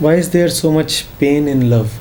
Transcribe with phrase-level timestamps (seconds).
[0.00, 1.92] Why is there so much pain in love?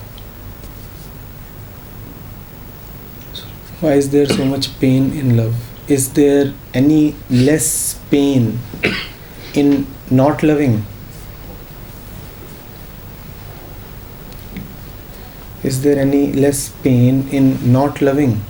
[3.81, 5.53] Why is there so much pain in love?
[5.89, 8.59] Is there any less pain
[9.53, 10.85] in not loving?
[15.61, 18.41] Is there any less pain in not loving?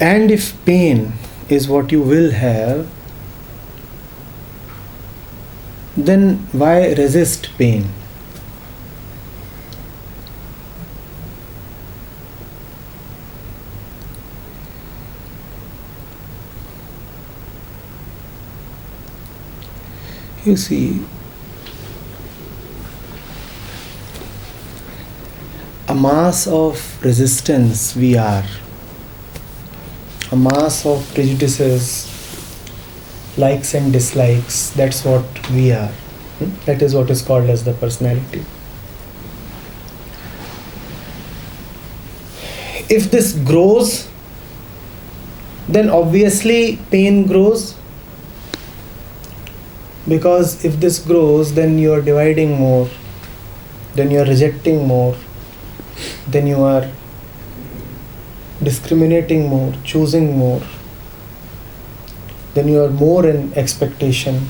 [0.00, 1.12] And if pain
[1.48, 2.86] is what you will have,
[5.96, 7.92] then why resist pain?
[20.44, 21.04] You see,
[25.88, 28.44] a mass of resistance we are,
[30.30, 32.06] a mass of prejudices,
[33.36, 35.92] likes and dislikes, that's what we are.
[36.38, 36.50] Hmm?
[36.66, 38.44] That is what is called as the personality.
[42.90, 44.08] If this grows,
[45.68, 47.74] then obviously pain grows
[50.08, 52.88] because if this grows then you are dividing more
[53.94, 55.14] then you are rejecting more
[56.26, 56.88] then you are
[58.62, 60.60] discriminating more choosing more
[62.58, 64.46] then you are more in expectation.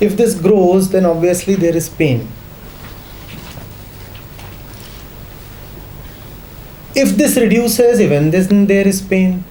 [0.00, 2.28] If this grows then obviously there is pain.
[6.94, 9.44] If this reduces even then there is pain.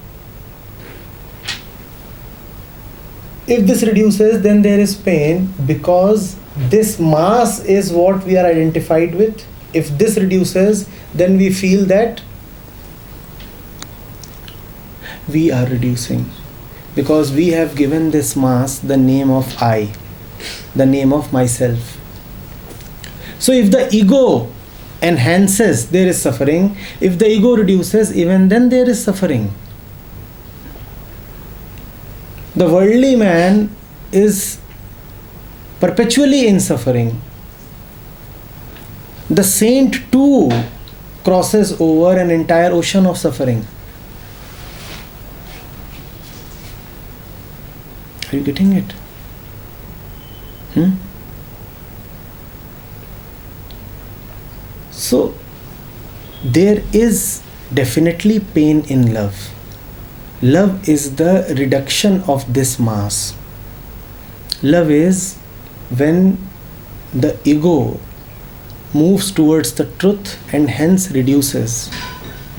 [3.47, 6.35] If this reduces then there is pain because
[6.75, 9.45] this mass is what we are identified with.
[9.73, 12.21] If this reduces then we feel that
[15.27, 16.29] we are reducing
[16.95, 19.91] because we have given this mass the name of i
[20.75, 21.97] the name of myself
[23.39, 24.49] so if the ego
[25.01, 29.51] enhances there is suffering if the ego reduces even then there is suffering
[32.55, 33.69] the worldly man
[34.13, 34.59] is
[35.79, 37.19] perpetually in suffering.
[39.29, 40.49] The saint too
[41.23, 43.65] crosses over an entire ocean of suffering.
[48.35, 48.91] Are you getting it?
[50.73, 50.91] Hmm?
[54.91, 55.33] So,
[56.43, 57.41] there is
[57.73, 59.51] definitely pain in love
[60.41, 63.35] Love is the reduction of this mass.
[64.61, 65.37] Love is
[65.97, 66.37] when
[67.13, 67.99] the ego
[68.93, 71.89] moves towards the truth and hence reduces,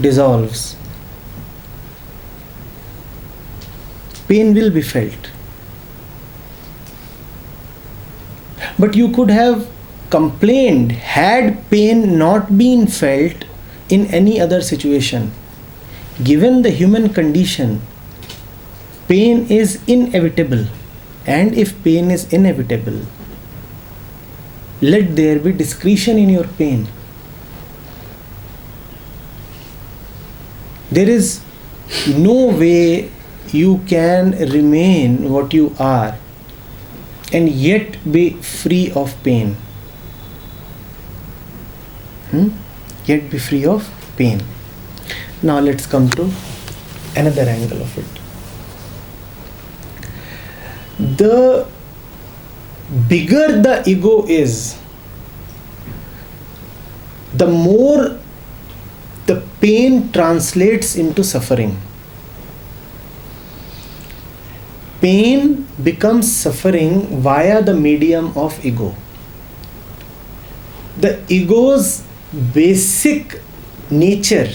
[0.01, 0.75] dissolves.
[4.27, 5.31] Pain will be felt.
[8.79, 9.69] But you could have
[10.11, 13.45] complained had pain not been felt
[13.89, 15.33] in any other situation
[16.23, 17.83] given the human condition,
[19.09, 20.67] pain is inevitable.
[21.27, 23.01] And if pain is inevitable,
[24.81, 26.89] let there be discretion in your pain.
[30.91, 31.41] There is
[32.07, 33.11] no way
[33.53, 36.17] you can remain what you are
[37.33, 39.57] and yet be free of pain.
[42.31, 42.49] Hmm?
[43.05, 44.43] Yet be free of pain.
[45.43, 46.31] Now let's come to
[47.15, 48.07] another angle of it.
[51.19, 51.67] The
[53.09, 54.79] bigger the ego is,
[57.35, 58.19] the more
[59.27, 61.79] the pain translates into suffering.
[65.01, 68.95] Pain becomes suffering via the medium of ego.
[70.99, 72.03] The ego's
[72.55, 73.41] basic
[73.91, 74.49] nature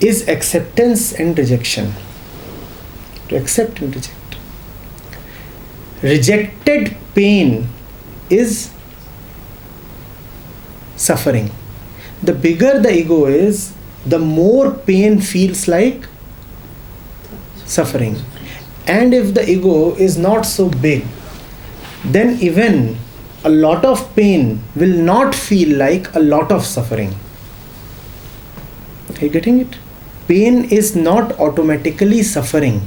[0.00, 1.92] is acceptance and rejection.
[3.28, 4.36] To accept and reject.
[6.02, 7.68] Rejected pain
[8.28, 8.70] is
[10.96, 11.50] suffering.
[12.22, 16.06] The bigger the ego is, the more pain feels like
[17.64, 18.16] suffering.
[18.86, 21.04] And if the ego is not so big,
[22.04, 22.98] then even
[23.44, 27.14] a lot of pain will not feel like a lot of suffering.
[29.16, 29.76] Are you getting it?
[30.28, 32.80] pain is not automatically suffering.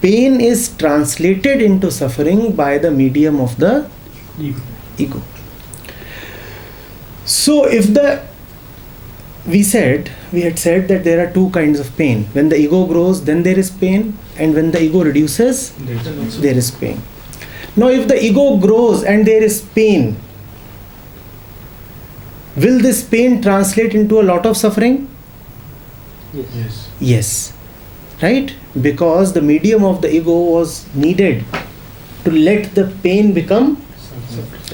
[0.00, 3.90] Pain is translated into suffering by the medium of the
[4.38, 4.60] ego.
[4.96, 5.22] ego.
[7.24, 8.22] So, if the
[9.48, 12.24] we said we had said that there are two kinds of pain.
[12.32, 15.72] When the ego grows then there is pain and when the ego reduces
[16.40, 17.02] there is pain.
[17.76, 20.16] Now if the ego grows and there is pain
[22.56, 25.08] will this pain translate into a lot of suffering?
[26.32, 26.46] Yes.
[26.54, 26.90] yes.
[27.00, 27.52] Yes.
[28.22, 28.54] right?
[28.80, 31.44] Because the medium of the ego was needed
[32.24, 33.82] to let the pain become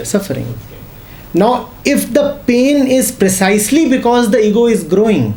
[0.02, 0.46] suffering
[1.34, 5.34] now if the pain is precisely because the ego is growing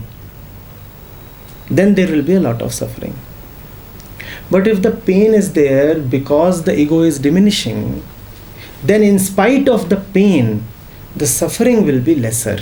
[1.69, 3.13] then there will be a lot of suffering.
[4.49, 8.05] But if the pain is there because the ego is diminishing
[8.83, 10.63] then in spite of the pain
[11.15, 12.59] the suffering will be lesser.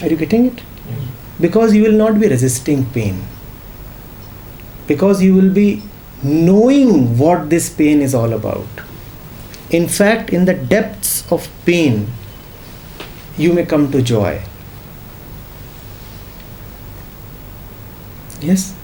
[0.00, 0.62] Are you getting it?
[1.40, 3.26] Because you will not be resisting pain.
[4.86, 5.82] Because you will be
[6.22, 8.66] knowing what this pain is all about
[9.70, 12.06] in fact in the depths of pain
[13.36, 14.42] you may come to joy
[18.40, 18.74] yes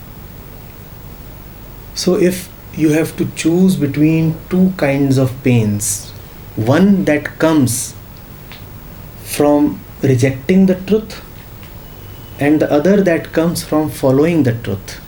[1.95, 6.11] so if you have to choose between two kinds of pains
[6.57, 7.95] one that comes
[9.25, 11.23] from rejecting the truth
[12.39, 15.01] and the other that comes from following the truth.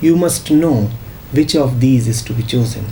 [0.00, 0.90] You must know
[1.32, 2.86] which of these is to be chosen.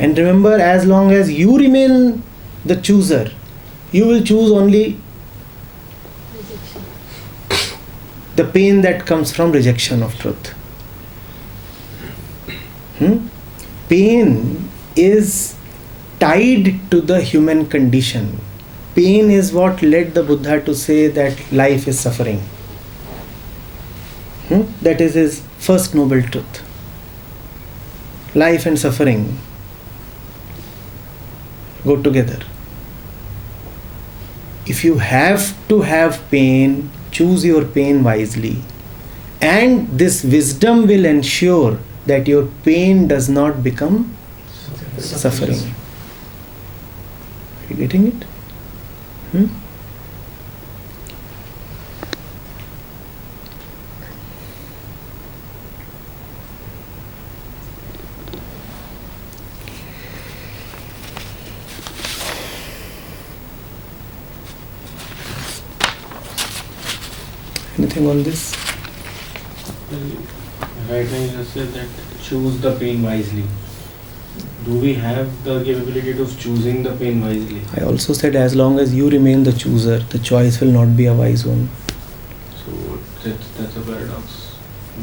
[0.00, 2.24] And remember, as long as you remain
[2.64, 3.30] the chooser,
[3.92, 4.98] you will choose only
[8.34, 10.52] the pain that comes from rejection of truth.
[12.98, 13.28] Hmm?
[13.88, 15.56] Pain is
[16.18, 18.40] tied to the human condition
[18.94, 22.40] pain is what led the Buddha to say that life is suffering.
[24.48, 24.62] Hmm?
[24.82, 26.64] That is his first noble truth.
[28.34, 29.38] Life and suffering
[31.84, 32.38] go together.
[34.66, 38.62] If you have to have pain, choose your pain wisely.
[39.40, 44.14] And this wisdom will ensure that your pain does not become
[44.98, 45.58] suffering.
[47.58, 48.24] Are you getting it?
[49.32, 49.46] Hmm?
[68.00, 68.56] Anything on this?
[70.88, 71.88] Right now you just said that
[72.22, 73.44] choose the pain wisely.
[74.64, 77.60] Do we have the capability of choosing the pain wisely?
[77.76, 81.06] I also said as long as you remain the chooser, the choice will not be
[81.06, 81.68] a wise one.
[82.64, 84.56] So that's, that's a paradox.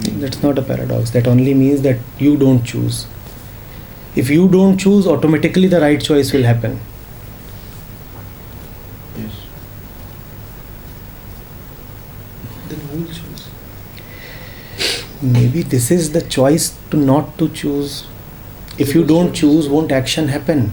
[0.04, 1.12] Mean, That's not a paradox.
[1.12, 3.06] That only means that you don't choose.
[4.16, 6.80] If you don't choose, automatically the right choice will happen.
[9.18, 9.34] Yes.
[12.70, 13.48] Then who will choose?
[15.28, 18.08] Maybe this is the choice to not to choose.
[18.78, 20.72] If you don't choose, won't action happen?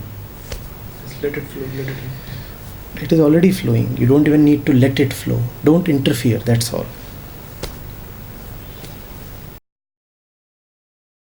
[1.09, 3.03] Just let it flow, let it flow.
[3.03, 3.97] It is already flowing.
[3.97, 5.43] You don't even need to let it flow.
[5.65, 6.87] Don't interfere, that's all.